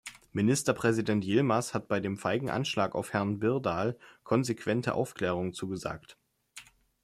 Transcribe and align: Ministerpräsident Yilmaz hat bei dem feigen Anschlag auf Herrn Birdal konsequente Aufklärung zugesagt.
Ministerpräsident 0.33 1.23
Yilmaz 1.25 1.75
hat 1.75 1.87
bei 1.87 1.99
dem 1.99 2.17
feigen 2.17 2.49
Anschlag 2.49 2.95
auf 2.95 3.13
Herrn 3.13 3.37
Birdal 3.37 3.99
konsequente 4.23 4.95
Aufklärung 4.95 5.53
zugesagt. 5.53 6.17